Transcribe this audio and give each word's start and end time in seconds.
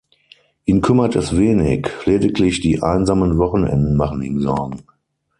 Ihn 0.65 0.81
kümmert 0.81 1.15
es 1.15 1.37
wenig, 1.37 1.87
lediglich 2.07 2.59
die 2.59 2.81
einsamen 2.81 3.37
Wochenenden 3.37 3.95
machen 3.95 4.23
ihm 4.23 4.39
Sorgen. 4.41 4.81